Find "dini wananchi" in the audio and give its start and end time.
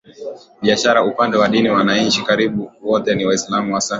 1.47-2.23